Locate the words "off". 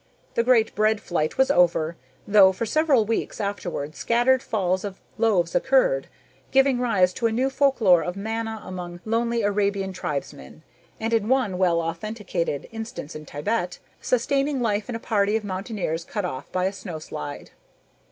16.25-16.51